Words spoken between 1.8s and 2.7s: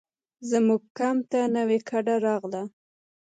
کډه راغله.